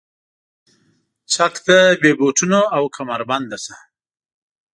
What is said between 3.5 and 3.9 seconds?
شه.